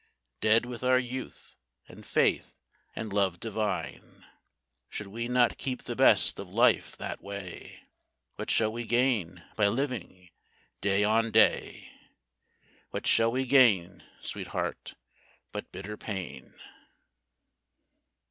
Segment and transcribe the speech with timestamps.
[0.39, 1.53] Dead with our youth,
[1.87, 2.55] and faith,
[2.95, 4.25] and love divine,
[4.89, 7.83] Should we not keep the best of life that way?
[8.35, 10.31] What shall we gain by living
[10.81, 11.91] day on day?
[12.89, 14.95] What shall we gain, Sweetheart,
[15.51, 16.55] but bitter pain?